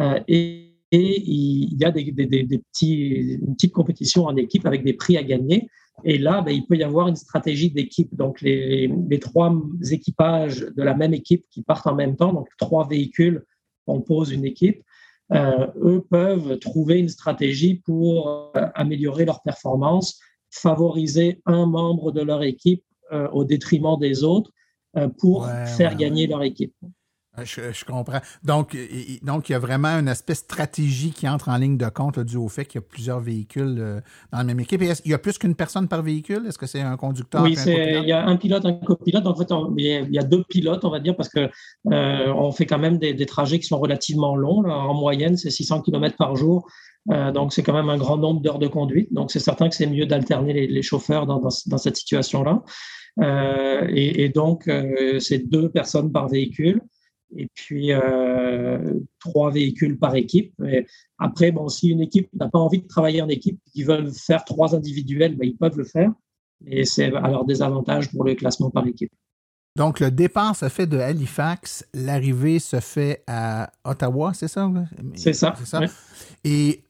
Euh, 0.00 0.20
il 1.02 1.80
y 1.80 1.84
a 1.84 1.90
des, 1.90 2.12
petits, 2.12 3.38
une 3.40 3.54
petite 3.54 3.72
compétition 3.72 4.24
en 4.26 4.36
équipe 4.36 4.66
avec 4.66 4.84
des 4.84 4.94
prix 4.94 5.16
à 5.16 5.22
gagner. 5.22 5.68
Et 6.04 6.18
là, 6.18 6.42
ben, 6.42 6.50
il 6.50 6.66
peut 6.66 6.76
y 6.76 6.82
avoir 6.82 7.08
une 7.08 7.16
stratégie 7.16 7.70
d'équipe. 7.70 8.14
Donc, 8.14 8.40
les, 8.40 8.90
les, 9.08 9.18
trois 9.18 9.54
équipages 9.90 10.60
de 10.60 10.82
la 10.82 10.94
même 10.94 11.14
équipe 11.14 11.44
qui 11.50 11.62
partent 11.62 11.86
en 11.86 11.94
même 11.94 12.16
temps, 12.16 12.32
donc 12.32 12.48
trois 12.58 12.86
véhicules 12.88 13.44
composent 13.86 14.32
une 14.32 14.44
équipe, 14.44 14.82
euh, 15.32 15.66
eux 15.82 16.04
peuvent 16.08 16.58
trouver 16.58 16.98
une 16.98 17.08
stratégie 17.08 17.76
pour 17.76 18.52
euh, 18.56 18.66
améliorer 18.74 19.24
leur 19.24 19.42
performance, 19.42 20.20
favoriser 20.50 21.40
un 21.46 21.66
membre 21.66 22.12
de 22.12 22.20
leur 22.20 22.42
équipe 22.42 22.84
euh, 23.12 23.28
au 23.30 23.44
détriment 23.44 23.98
des 23.98 24.24
autres 24.24 24.50
pour 25.18 25.48
faire 25.76 25.96
gagner 25.96 26.28
leur 26.28 26.44
équipe. 26.44 26.72
Je, 27.42 27.84
comprends. 27.84 28.20
Donc, 28.44 28.74
il, 28.74 29.18
donc, 29.24 29.48
il 29.48 29.52
y 29.52 29.54
a 29.56 29.58
vraiment 29.58 29.88
un 29.88 30.06
aspect 30.06 30.34
stratégie 30.34 31.10
qui 31.10 31.28
entre 31.28 31.48
en 31.48 31.56
ligne 31.56 31.76
de 31.76 31.88
compte 31.88 32.20
dû 32.20 32.36
au 32.36 32.48
fait 32.48 32.64
qu'il 32.64 32.80
y 32.80 32.84
a 32.84 32.86
plusieurs 32.88 33.18
véhicules 33.18 33.76
euh, 33.78 34.00
dans 34.30 34.38
la 34.38 34.44
même 34.44 34.60
équipe. 34.60 34.80
il 34.82 35.10
y 35.10 35.14
a 35.14 35.18
plus 35.18 35.36
qu'une 35.38 35.56
personne 35.56 35.88
par 35.88 36.02
véhicule? 36.02 36.46
Est-ce 36.46 36.58
que 36.58 36.66
c'est 36.66 36.80
un 36.80 36.96
conducteur? 36.96 37.42
Oui, 37.42 37.56
il 37.66 38.04
y 38.06 38.12
a 38.12 38.24
un 38.24 38.36
pilote, 38.36 38.64
un 38.64 38.74
copilote. 38.74 39.26
En 39.26 39.34
fait, 39.34 39.48
il 39.76 40.14
y 40.14 40.18
a 40.18 40.22
deux 40.22 40.44
pilotes, 40.44 40.84
on 40.84 40.90
va 40.90 41.00
dire, 41.00 41.16
parce 41.16 41.28
que 41.28 41.50
euh, 41.90 42.32
on 42.32 42.52
fait 42.52 42.66
quand 42.66 42.78
même 42.78 42.98
des, 42.98 43.26
trajets 43.26 43.58
qui 43.58 43.66
sont 43.66 43.80
relativement 43.80 44.36
longs. 44.36 44.64
En 44.64 44.94
moyenne, 44.94 45.36
c'est 45.36 45.50
600 45.50 45.82
km 45.82 46.16
par 46.16 46.36
jour. 46.36 46.68
Euh, 47.10 47.32
donc, 47.32 47.52
c'est 47.52 47.64
quand 47.64 47.74
même 47.74 47.90
un 47.90 47.98
grand 47.98 48.16
nombre 48.16 48.42
d'heures 48.42 48.60
de 48.60 48.68
conduite. 48.68 49.12
Donc, 49.12 49.32
c'est 49.32 49.40
certain 49.40 49.68
que 49.68 49.74
c'est 49.74 49.86
mieux 49.86 50.06
d'alterner 50.06 50.68
les, 50.68 50.82
chauffeurs 50.82 51.26
dans, 51.26 51.50
cette 51.50 51.96
situation-là. 51.96 52.62
et, 53.88 54.24
et, 54.24 54.28
donc, 54.28 54.70
c'est 55.18 55.50
deux 55.50 55.68
personnes 55.68 56.12
par 56.12 56.28
véhicule 56.28 56.80
et 57.36 57.48
puis 57.54 57.92
euh, 57.92 58.94
trois 59.18 59.50
véhicules 59.50 59.98
par 59.98 60.14
équipe. 60.14 60.54
après, 61.18 61.52
bon, 61.52 61.68
si 61.68 61.88
une 61.88 62.00
équipe 62.00 62.28
n'a 62.34 62.48
pas 62.48 62.58
envie 62.58 62.82
de 62.82 62.86
travailler 62.86 63.22
en 63.22 63.28
équipe, 63.28 63.58
ils 63.74 63.84
veulent 63.84 64.12
faire 64.12 64.44
trois 64.44 64.74
individuels, 64.74 65.36
ben, 65.36 65.48
ils 65.48 65.56
peuvent 65.56 65.76
le 65.76 65.84
faire. 65.84 66.12
Et 66.66 66.84
c'est 66.84 67.14
alors 67.14 67.44
des 67.44 67.62
avantages 67.62 68.10
pour 68.10 68.24
le 68.24 68.34
classement 68.34 68.70
par 68.70 68.86
équipe. 68.86 69.12
Donc, 69.76 69.98
le 69.98 70.10
départ 70.10 70.54
se 70.54 70.68
fait 70.68 70.86
de 70.86 70.98
Halifax, 70.98 71.84
l'arrivée 71.94 72.60
se 72.60 72.78
fait 72.78 73.24
à 73.26 73.72
Ottawa, 73.84 74.32
c'est 74.32 74.46
ça? 74.46 74.70
C'est 75.14 75.32
ça. 75.32 75.54
ça. 75.64 75.80
Et 76.44 76.84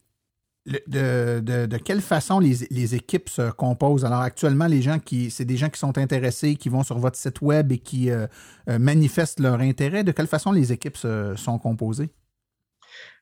de, 0.65 1.39
de, 1.41 1.65
de, 1.67 1.77
quelle 1.77 2.01
façon 2.01 2.39
les, 2.39 2.55
les, 2.71 2.95
équipes 2.95 3.29
se 3.29 3.51
composent? 3.51 4.03
Alors 4.03 4.21
actuellement, 4.21 4.65
les 4.65 4.81
gens 4.81 4.99
qui, 4.99 5.29
c'est 5.29 5.45
des 5.45 5.57
gens 5.57 5.69
qui 5.69 5.79
sont 5.79 5.97
intéressés, 5.97 6.55
qui 6.55 6.69
vont 6.69 6.83
sur 6.83 6.97
votre 6.97 7.17
site 7.17 7.41
web 7.41 7.71
et 7.71 7.77
qui 7.77 8.09
euh, 8.09 8.25
euh, 8.69 8.79
manifestent 8.79 9.39
leur 9.39 9.59
intérêt. 9.59 10.03
De 10.03 10.11
quelle 10.11 10.27
façon 10.27 10.51
les 10.51 10.71
équipes 10.73 10.97
se, 10.97 11.33
sont 11.35 11.59
composées? 11.59 12.09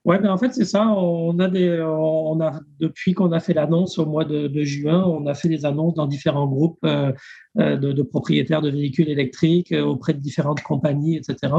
Oui, 0.06 0.18
ben 0.22 0.32
en 0.32 0.38
fait, 0.38 0.54
c'est 0.54 0.66
ça. 0.66 0.88
On 0.88 1.38
a 1.40 1.50
des, 1.50 1.82
on 1.82 2.40
a, 2.42 2.60
depuis 2.80 3.14
qu'on 3.14 3.32
a 3.32 3.40
fait 3.40 3.54
l'annonce 3.54 3.98
au 3.98 4.06
mois 4.06 4.26
de, 4.26 4.64
juin, 4.64 5.04
on 5.04 5.26
a 5.28 5.34
fait 5.34 5.50
des 5.50 5.66
annonces 5.66 5.96
dans 5.96 6.08
différents 6.08 6.48
groupes 6.48 6.80
euh, 6.86 7.12
de, 7.56 8.02
propriétaires 8.04 8.62
de 8.62 8.70
véhicules 8.70 9.10
électriques 9.10 9.74
auprès 9.74 10.14
de 10.14 10.20
différentes 10.20 10.62
compagnies, 10.62 11.18
etc. 11.18 11.54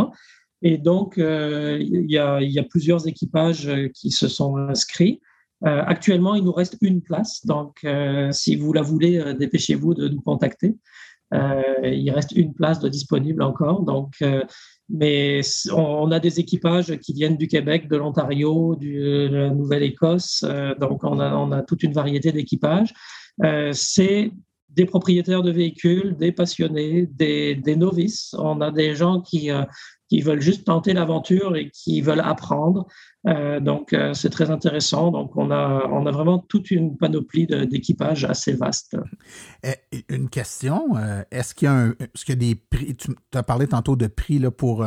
Et 0.60 0.78
donc, 0.78 1.14
il 1.16 2.06
y, 2.08 2.18
a, 2.18 2.40
y 2.40 2.58
a 2.58 2.62
plusieurs 2.62 3.08
équipages 3.08 3.70
qui 3.94 4.10
se 4.10 4.28
sont 4.28 4.56
inscrits. 4.56 5.20
Euh, 5.66 5.83
actuellement, 5.87 6.35
il 6.35 6.44
nous 6.44 6.52
reste 6.52 6.76
une 6.83 7.00
place, 7.00 7.44
donc 7.47 7.78
euh, 7.85 8.30
si 8.33 8.56
vous 8.56 8.73
la 8.73 8.83
voulez, 8.83 9.18
euh, 9.18 9.33
dépêchez-vous 9.33 9.94
de 9.94 10.09
nous 10.09 10.21
contacter. 10.21 10.76
il 11.83 12.11
reste 12.11 12.33
une 12.33 12.54
place 12.54 12.80
disponible 12.80 13.42
encore, 13.42 13.83
donc 13.83 14.23
mais 14.88 15.40
on, 15.73 16.12
a 16.12 16.21
des 16.21 16.38
équipages 16.38 16.97
qui 16.99 17.12
viennent 17.12 17.37
du 17.37 17.49
Québec, 17.49 17.88
de 17.88 17.97
l'Ontario, 17.97 18.76
de 18.76 19.28
la 19.33 19.50
Nouvelle-Écosse, 19.50 20.44
donc 20.78 21.02
on 21.02 21.18
a, 21.18 21.62
toute 21.62 21.83
une 21.83 21.92
variété 21.92 22.30
d'équipages. 22.30 22.92
c'est 23.73 24.30
des 24.68 24.85
propriétaires 24.85 25.42
de 25.42 25.50
véhicules, 25.50 26.16
des 26.16 26.30
passionnés, 26.30 27.06
des 27.06 27.76
novices. 27.76 28.35
On 28.38 28.61
a 28.61 28.71
des 28.71 28.94
gens 28.94 29.21
qui, 29.21 29.50
qui 30.08 30.20
veulent 30.20 30.40
juste 30.40 30.66
tenter 30.66 30.92
l'aventure 30.92 31.56
et 31.56 31.70
qui 31.70 32.00
veulent 32.00 32.20
apprendre. 32.20 32.87
Euh, 33.26 33.58
donc, 33.58 33.92
euh, 33.92 34.12
c'est 34.12 34.30
très 34.30 34.50
intéressant. 34.50 35.11
Donc, 35.11 35.37
on 35.37 35.50
a, 35.50 35.88
on 35.90 36.06
a 36.06 36.11
vraiment 36.11 36.38
toute 36.38 36.70
une 36.70 36.96
panoplie 36.96 37.46
d'équipages 37.46 38.25
assez 38.25 38.52
vaste. 38.52 38.96
Eh, 39.62 40.04
une 40.08 40.28
question, 40.28 40.96
euh, 40.96 41.23
est-ce 41.30 41.54
qu'il 41.54 41.66
y, 41.66 41.70
a 41.70 41.87
est-ce 42.00 42.25
qu'il 42.25 42.34
y 42.34 42.38
a 42.38 42.49
des 42.49 42.54
prix, 42.54 42.94
tu 42.96 43.12
as 43.32 43.42
parlé 43.42 43.66
tantôt 43.66 43.96
de 43.96 44.06
prix 44.06 44.38
là, 44.38 44.50
pour 44.50 44.87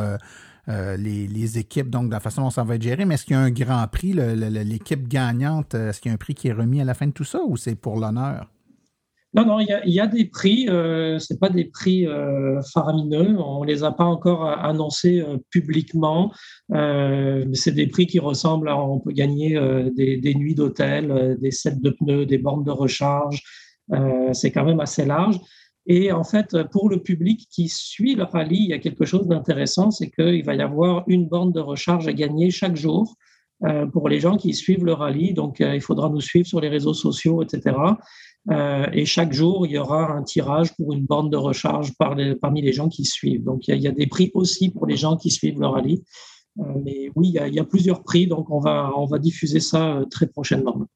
les, 0.68 1.26
les, 1.26 1.58
équipes, 1.58 1.88
donc 1.88 2.08
de 2.08 2.12
la 2.12 2.20
façon 2.20 2.42
dont 2.42 2.50
ça 2.50 2.62
va 2.62 2.74
être 2.74 2.82
géré, 2.82 3.06
mais 3.06 3.14
est-ce 3.14 3.24
qu'il 3.24 3.34
y 3.34 3.38
a 3.38 3.40
un 3.40 3.50
grand 3.50 3.86
prix, 3.90 4.12
l'équipe 4.12 5.08
gagnante, 5.08 5.74
est-ce 5.74 5.98
qu'il 6.00 6.10
y 6.10 6.12
a 6.12 6.14
un 6.14 6.18
prix 6.18 6.34
qui 6.34 6.48
est 6.48 6.52
remis 6.52 6.82
à 6.82 6.84
la 6.84 6.92
fin 6.92 7.06
de 7.06 7.12
tout 7.12 7.24
ça 7.24 7.40
ou 7.42 7.56
c'est 7.56 7.74
pour 7.74 7.98
l'honneur? 7.98 8.50
Non, 9.34 9.44
non, 9.44 9.60
il 9.60 9.92
y 9.92 10.00
a, 10.00 10.06
des 10.06 10.24
prix. 10.24 10.68
Euh, 10.68 11.18
ce 11.18 11.34
pas 11.34 11.50
des 11.50 11.66
prix 11.66 12.06
euh, 12.06 12.62
faramineux. 12.72 13.36
On 13.38 13.62
ne 13.62 13.66
les 13.66 13.84
a 13.84 13.92
pas 13.92 14.04
encore 14.04 14.46
annoncés 14.46 15.20
euh, 15.20 15.36
publiquement. 15.50 16.32
Euh, 16.72 17.44
mais 17.46 17.54
c'est 17.54 17.72
des 17.72 17.86
prix 17.88 18.06
qui 18.06 18.20
ressemblent 18.20 18.70
à. 18.70 18.78
On 18.78 19.00
peut 19.00 19.12
gagner 19.12 19.60
des, 19.94 20.34
nuits 20.34 20.54
d'hôtel, 20.54 21.36
des 21.40 21.50
sets 21.50 21.76
de 21.76 21.90
pneus, 21.90 22.24
des 22.24 22.38
bornes 22.38 22.64
de 22.64 22.70
recharge. 22.70 23.42
c'est 24.32 24.50
quand 24.50 24.64
même 24.64 24.80
assez 24.80 25.04
large. 25.04 25.38
Et 25.86 26.12
en 26.12 26.24
fait, 26.24 26.56
pour 26.70 26.88
le 26.88 27.02
public 27.02 27.48
qui 27.50 27.68
suit 27.68 28.14
le 28.14 28.24
rallye, 28.24 28.64
il 28.64 28.70
y 28.70 28.74
a 28.74 28.78
quelque 28.78 29.06
chose 29.06 29.26
d'intéressant 29.26 29.90
c'est 29.90 30.10
qu'il 30.10 30.44
va 30.44 30.54
y 30.54 30.60
avoir 30.60 31.04
une 31.06 31.26
borne 31.28 31.52
de 31.52 31.60
recharge 31.60 32.08
à 32.08 32.12
gagner 32.12 32.50
chaque 32.50 32.76
jour. 32.76 33.16
Pour 33.92 34.08
les 34.08 34.20
gens 34.20 34.36
qui 34.36 34.54
suivent 34.54 34.84
le 34.84 34.92
rallye. 34.92 35.34
Donc, 35.34 35.58
il 35.60 35.80
faudra 35.80 36.08
nous 36.08 36.20
suivre 36.20 36.46
sur 36.46 36.60
les 36.60 36.68
réseaux 36.68 36.94
sociaux, 36.94 37.42
etc. 37.42 37.74
Euh, 38.50 38.86
et 38.92 39.04
chaque 39.04 39.32
jour, 39.32 39.66
il 39.66 39.72
y 39.72 39.78
aura 39.78 40.12
un 40.12 40.22
tirage 40.22 40.74
pour 40.76 40.92
une 40.92 41.04
borne 41.04 41.28
de 41.28 41.36
recharge 41.36 41.92
parmi 41.98 42.62
les 42.62 42.72
gens 42.72 42.88
qui 42.88 43.04
suivent. 43.04 43.44
Donc, 43.44 43.68
il 43.68 43.76
y, 43.76 43.88
a, 43.88 43.92
des 43.92 44.06
prix 44.06 44.30
aussi 44.34 44.70
pour 44.70 44.86
les 44.86 44.96
gens 44.96 45.16
qui 45.16 45.30
suivent 45.30 45.60
le 45.60 45.66
rallye. 45.66 46.02
Euh, 46.60 46.62
mais 46.82 47.10
oui, 47.14 47.32
il 47.34 47.54
y, 47.54 47.58
a, 47.58 47.64
plusieurs 47.64 48.02
prix, 48.02 48.26
donc 48.26 48.50
on 48.50 48.58
va, 48.58 48.92
on 48.96 49.04
va 49.04 49.18
diffuser 49.18 49.60
ça 49.60 49.98
euh, 49.98 50.04
très 50.06 50.26
prochainement. 50.26 50.86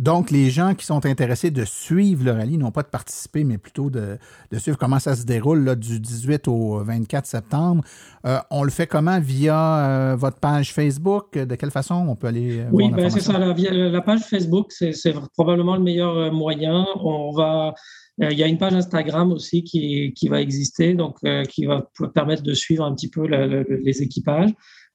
Donc, 0.00 0.30
les 0.30 0.48
gens 0.48 0.74
qui 0.74 0.86
sont 0.86 1.04
intéressés 1.04 1.50
de 1.50 1.66
suivre 1.66 2.24
le 2.24 2.32
rallye, 2.32 2.56
non 2.56 2.70
pas 2.70 2.82
de 2.82 2.88
participer, 2.88 3.44
mais 3.44 3.58
plutôt 3.58 3.90
de, 3.90 4.18
suivre 4.56 4.78
comment 4.78 4.98
ça 4.98 5.14
se 5.14 5.26
déroule 5.26 5.62
là, 5.62 5.74
du 5.74 6.00
18 6.00 6.48
au 6.48 6.82
24 6.82 7.26
septembre, 7.26 7.84
euh, 8.24 8.38
on 8.50 8.62
le 8.62 8.70
fait 8.70 8.86
comment? 8.86 9.20
Via 9.20 9.76
euh, 9.76 10.16
votre 10.16 10.38
page 10.38 10.72
Facebook? 10.72 11.36
De 11.36 11.54
quelle 11.54 11.70
façon? 11.70 12.06
On 12.08 12.16
peut 12.16 12.28
aller 12.28 12.60
euh, 12.60 12.68
Oui, 12.72 12.90
ben, 12.90 13.10
c'est 13.10 13.20
ça. 13.20 13.38
La, 13.38 13.52
la, 13.52 14.00
page 14.00 14.20
Facebook, 14.20 14.72
c'est 14.72 15.14
probablement 15.34 15.76
le 15.76 15.82
meilleur 15.82 16.32
moyen. 16.32 16.86
On 17.04 17.32
va... 17.32 17.74
Il 18.18 18.38
y 18.38 18.42
a 18.42 18.46
une 18.46 18.58
page 18.58 18.74
Instagram 18.74 19.32
aussi 19.32 19.64
qui, 19.64 20.12
qui 20.14 20.28
va 20.28 20.40
exister, 20.42 20.94
donc 20.94 21.18
qui 21.48 21.64
va 21.64 21.88
permettre 22.14 22.42
de 22.42 22.52
suivre 22.52 22.84
un 22.84 22.94
petit 22.94 23.08
peu 23.08 23.26
les 23.26 24.02
équipages. 24.02 24.50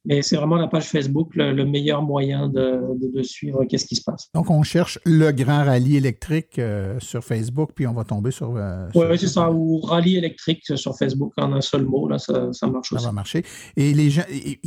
Mais 0.05 0.21
c'est 0.21 0.35
vraiment 0.35 0.57
la 0.57 0.67
page 0.67 0.85
Facebook 0.85 1.35
le, 1.35 1.65
meilleur 1.65 2.01
moyen 2.03 2.47
de, 2.47 2.81
de, 3.13 3.23
suivre 3.23 3.65
qu'est-ce 3.65 3.85
qui 3.85 3.95
se 3.95 4.03
passe. 4.03 4.29
Donc, 4.33 4.49
on 4.49 4.61
cherche 4.63 4.99
le 5.05 5.31
grand 5.31 5.63
rallye 5.63 5.97
électrique 5.97 6.59
euh, 6.59 6.99
sur 6.99 7.23
Facebook, 7.23 7.71
puis 7.73 7.87
on 7.87 7.93
va 7.93 8.03
tomber 8.03 8.31
sur. 8.31 8.53
Euh, 8.55 8.87
oui, 8.93 9.17
c'est 9.17 9.27
ça, 9.27 9.51
ou 9.51 9.79
rallye 9.81 10.17
électrique 10.17 10.61
sur 10.75 10.95
Facebook 10.95 11.33
en 11.37 11.53
un 11.53 11.61
seul 11.61 11.85
mot, 11.85 12.07
là, 12.07 12.19
ça, 12.19 12.53
ça 12.53 12.67
marche 12.67 12.93
aussi. 12.93 13.03
Ça 13.03 13.09
va 13.09 13.13
marcher. 13.13 13.43
Et 13.75 13.93
les 13.93 14.09
gens, 14.09 14.23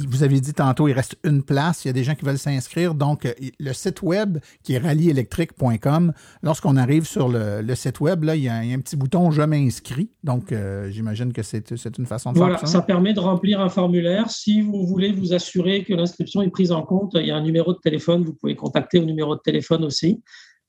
vous 0.08 0.22
avez 0.22 0.40
dit 0.40 0.54
tantôt, 0.54 0.88
il 0.88 0.92
reste 0.92 1.16
une 1.24 1.42
place, 1.42 1.84
il 1.84 1.88
y 1.88 1.90
a 1.90 1.94
des 1.94 2.04
gens 2.04 2.14
qui 2.14 2.24
veulent 2.24 2.38
s'inscrire. 2.38 2.94
Donc, 2.94 3.24
euh, 3.24 3.32
le 3.58 3.72
site 3.72 4.02
web 4.02 4.38
qui 4.64 4.74
est 4.74 4.78
rallyeélectrique.com, 4.78 6.12
lorsqu'on 6.42 6.76
arrive 6.76 7.06
sur 7.06 7.28
le, 7.28 7.62
le, 7.62 7.74
site 7.74 8.00
web, 8.00 8.24
là, 8.24 8.34
il 8.34 8.42
y, 8.42 8.48
a, 8.48 8.56
un 8.56 8.80
petit 8.80 8.96
bouton 8.96 9.30
Je 9.30 9.42
m'inscris. 9.42 10.10
Donc, 10.24 10.52
j'imagine 10.90 11.32
que 11.32 11.42
c'est 11.42 11.98
une 11.98 12.06
façon 12.06 12.32
de 12.32 12.38
faire 12.38 12.58
ça. 12.60 12.66
Ça 12.66 12.82
permet 12.82 13.14
de 13.14 13.20
remplir 13.20 13.60
un 13.60 13.68
formulaire. 13.68 14.30
Si 14.30 14.60
vous 14.60 14.86
voulez 14.86 15.12
vous 15.12 15.27
assurer 15.32 15.84
que 15.84 15.94
l'inscription 15.94 16.42
est 16.42 16.50
prise 16.50 16.72
en 16.72 16.82
compte, 16.82 17.12
il 17.14 17.26
y 17.26 17.30
a 17.30 17.36
un 17.36 17.42
numéro 17.42 17.72
de 17.72 17.78
téléphone, 17.78 18.22
vous 18.24 18.34
pouvez 18.34 18.56
contacter 18.56 18.98
au 18.98 19.04
numéro 19.04 19.34
de 19.34 19.40
téléphone 19.40 19.84
aussi. 19.84 20.22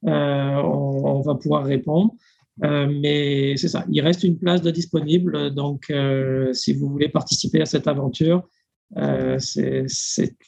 Euh, 0.08 0.56
on, 0.64 1.22
va 1.22 1.36
pouvoir 1.36 1.66
répondre. 1.66 2.14
Euh, 2.64 2.88
mais 3.02 3.56
c'est 3.58 3.68
ça, 3.70 3.86
il 3.90 4.02
reste 4.02 4.24
une 4.24 4.38
place 4.38 4.62
disponible. 4.62 5.54
Donc, 5.54 5.86
euh, 5.90 6.54
si 6.54 6.74
vous 6.74 6.90
voulez 6.90 7.10
participer 7.10 7.62
à 7.62 7.66
cette 7.66 7.88
aventure, 7.88 8.48
c'est 9.38 9.86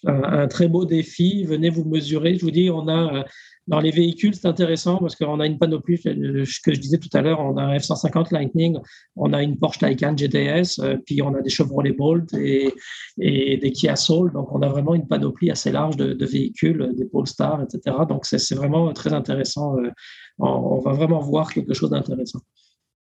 un, 0.06 0.48
très 0.48 0.68
beau 0.68 0.86
défi. 0.86 1.44
Venez 1.44 1.70
vous 1.70 1.86
mesurer. 1.86 2.36
Je 2.36 2.42
vous 2.42 2.52
dis, 2.52 2.70
on 2.70 2.88
a 2.88 3.26
dans 3.68 3.80
les 3.80 3.92
véhicules, 3.92 4.34
c'est 4.34 4.48
intéressant 4.48 4.98
parce 4.98 5.16
qu'on 5.16 5.40
a 5.40 5.46
une 5.46 5.60
panoplie, 5.60 5.98
ce 5.98 6.60
que 6.62 6.74
je 6.74 6.80
disais 6.80 6.98
tout 6.98 7.10
à 7.14 7.22
l'heure, 7.22 7.40
on 7.40 7.58
a 7.58 7.64
un 7.64 7.78
F-150 7.78 8.34
Lightning, 8.34 8.78
on 9.16 9.34
a 9.34 9.44
une 9.44 9.58
Porsche 9.58 9.80
Taycan 9.80 10.16
GTS, 10.18 10.80
euh, 10.80 10.98
puis 11.06 11.22
on 11.22 11.34
a 11.36 11.42
des 11.42 11.50
Chevrolet 11.50 11.92
Bolt 11.92 12.34
et, 12.34 12.74
des 13.18 13.72
Kia 13.72 13.96
Soul. 13.96 14.34
Donc, 14.34 14.52
on 14.52 14.62
a 14.62 14.68
vraiment 14.68 14.96
une 14.96 15.08
panoplie 15.08 15.52
assez 15.52 15.72
large 15.72 15.96
de, 15.96 16.26
véhicules, 16.26 16.92
des 16.96 17.06
Polestar, 17.06 17.62
etc. 17.62 17.98
Donc, 18.10 18.26
c'est 18.26 18.56
vraiment 18.56 18.92
très 18.94 19.14
intéressant. 19.14 19.78
Euh, 19.78 19.92
on, 20.40 20.80
va 20.80 20.94
vraiment 20.94 21.20
voir 21.20 21.54
quelque 21.54 21.74
chose 21.74 21.92
d'intéressant. 21.92 22.40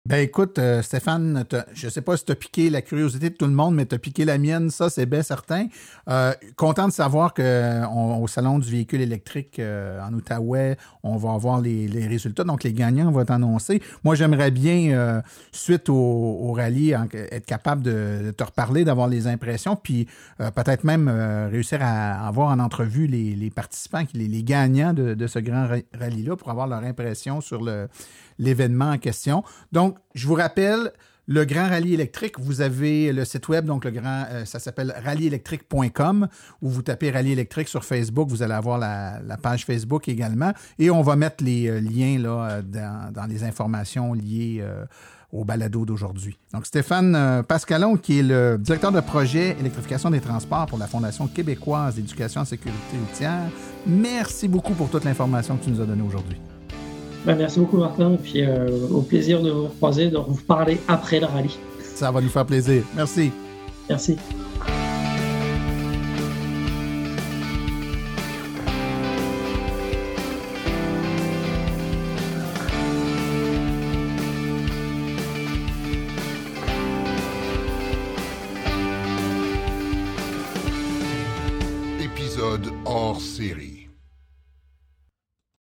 Ben 0.07 0.23
écoute, 0.23 0.61
euh, 0.61 0.83
Stéphane, 0.83 1.45
je 1.75 1.87
ne 1.87 1.91
sais 1.91 2.01
pas 2.01 2.17
si 2.17 2.25
tu 2.25 2.31
as 2.31 2.37
piqué 2.37 2.71
la 2.71 2.81
curiosité 2.81 3.29
de 3.29 3.35
tout 3.35 3.47
le 3.47 3.51
monde, 3.51 3.75
mais 3.75 3.87
tu 3.87 3.97
as 3.97 3.99
piqué 3.99 4.25
la 4.25 4.39
mienne, 4.39 4.71
ça 4.71 4.89
c'est 4.89 5.05
bien 5.05 5.23
certain. 5.23 5.67
Euh, 6.09 6.33
content 6.55 6.87
de 6.87 6.93
savoir 6.93 7.35
qu'au 7.35 8.29
Salon 8.29 8.61
du 8.61 8.71
véhicule 8.71 9.01
électrique 9.01 9.59
euh, 9.59 10.01
en 10.01 10.15
Outaouais, 10.15 10.77
on 11.03 11.17
va 11.17 11.33
avoir 11.33 11.61
les, 11.61 11.89
résultats, 12.07 12.45
donc 12.45 12.63
les 12.63 12.73
gagnants 12.73 13.11
vont 13.11 13.21
être 13.23 13.33
annoncés. 13.33 13.83
Moi, 14.05 14.15
j'aimerais 14.15 14.53
bien, 14.53 15.23
suite 15.51 15.89
au, 15.89 16.53
rallye, 16.53 16.93
être 16.93 17.47
capable 17.47 17.83
de, 17.83 18.33
te 18.37 18.45
reparler, 18.45 18.85
d'avoir 18.85 19.09
les 19.09 19.27
impressions, 19.27 19.75
puis 19.75 20.07
peut-être 20.39 20.85
même 20.85 21.09
réussir 21.51 21.79
à 21.83 22.29
avoir 22.29 22.51
en 22.51 22.61
entrevue 22.61 23.09
les, 23.09 23.51
participants, 23.51 24.05
les, 24.15 24.29
les 24.29 24.43
gagnants 24.45 24.93
de, 24.93 25.15
de 25.15 25.27
ce 25.27 25.41
grand 25.41 25.67
rallye-là 25.99 26.37
pour 26.37 26.51
avoir 26.51 26.69
leur 26.69 26.85
impression 26.85 27.41
sur 27.41 27.61
le 27.61 27.89
l'événement 28.39 28.91
en 28.91 28.99
question. 28.99 29.43
Donc, 29.73 29.99
je 30.15 30.27
vous 30.27 30.35
rappelle, 30.35 30.93
le 31.29 31.45
Grand 31.45 31.69
Rallye 31.69 31.95
électrique, 31.95 32.39
vous 32.39 32.61
avez 32.61 33.13
le 33.13 33.25
site 33.25 33.49
web, 33.49 33.65
donc 33.67 33.85
le 33.85 33.91
grand, 33.91 34.27
euh, 34.31 34.45
ça 34.45 34.61
s'appelle 34.61 34.95
rallyeélectrique.com, 35.05 36.29
où 36.63 36.69
vous 36.69 36.83
tapez 36.83 37.11
Rallye 37.11 37.33
électrique 37.33 37.69
sur 37.69 37.85
Facebook, 37.85 38.29
vous 38.29 38.43
allez 38.43 38.55
avoir 38.55 38.79
la, 38.79 39.21
page 39.43 39.65
Facebook 39.65 40.09
également, 40.09 40.53
et 40.79 40.89
on 40.89 41.03
va 41.03 41.17
mettre 41.17 41.43
les 41.43 41.69
euh, 41.69 41.81
liens 41.81 42.19
là, 42.19 42.49
euh, 42.51 42.63
dans, 42.63 43.27
les 43.29 43.43
informations 43.43 44.13
liées 44.13 44.65
au 45.33 45.45
balado 45.45 45.85
d'aujourd'hui. 45.85 46.39
Donc 46.53 46.65
Stéphane 46.65 47.43
Pascalon, 47.49 47.97
qui 47.97 48.21
est 48.21 48.23
le 48.23 48.57
directeur 48.59 48.93
de 48.93 49.01
projet 49.01 49.57
électrification 49.59 50.11
des 50.11 50.21
transports 50.21 50.67
pour 50.67 50.79
la 50.79 50.87
Fondation 50.87 51.27
québécoise 51.27 51.97
d'éducation 51.97 52.43
en 52.43 52.45
sécurité 52.45 52.97
routière, 53.09 53.51
merci 53.85 54.47
beaucoup 54.47 54.75
pour 54.75 54.89
toute 54.89 55.05
l'information 55.05 55.57
que 55.57 55.65
tu 55.65 55.71
nous 55.71 55.81
as 55.81 55.87
donnée 55.87 56.05
aujourd'hui. 56.07 56.41
Ben, 57.27 57.35
merci 57.35 57.59
beaucoup, 57.59 57.79
Martin. 57.79 58.13
Et 58.13 58.19
puis, 58.19 58.45
euh, 58.45 58.69
au 58.93 59.03
plaisir 59.03 59.43
de 59.43 59.51
vous 59.51 59.67
croiser, 59.67 60.11
de 60.11 60.17
vous 60.17 60.41
parler 60.47 60.81
après 60.87 61.19
le 61.19 61.27
rallye. 61.27 61.59
Ça 61.81 62.13
va 62.13 62.21
nous 62.21 62.29
faire 62.29 62.47
plaisir. 62.47 62.85
Merci. 62.95 63.33
Merci. 63.89 64.17